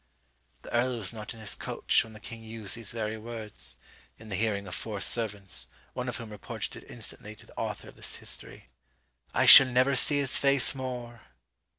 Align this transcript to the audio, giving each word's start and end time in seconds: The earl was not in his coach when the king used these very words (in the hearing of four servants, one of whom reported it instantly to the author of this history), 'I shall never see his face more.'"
The 0.63 0.73
earl 0.73 0.97
was 0.97 1.13
not 1.13 1.35
in 1.35 1.39
his 1.39 1.53
coach 1.53 2.03
when 2.03 2.13
the 2.13 2.19
king 2.19 2.41
used 2.41 2.75
these 2.75 2.89
very 2.89 3.19
words 3.19 3.75
(in 4.17 4.29
the 4.29 4.35
hearing 4.35 4.67
of 4.67 4.73
four 4.73 4.99
servants, 4.99 5.67
one 5.93 6.09
of 6.09 6.17
whom 6.17 6.31
reported 6.31 6.75
it 6.75 6.89
instantly 6.89 7.35
to 7.35 7.45
the 7.45 7.55
author 7.55 7.87
of 7.87 7.97
this 7.97 8.15
history), 8.15 8.69
'I 9.35 9.45
shall 9.45 9.67
never 9.67 9.95
see 9.95 10.17
his 10.17 10.37
face 10.39 10.73
more.'" 10.73 11.21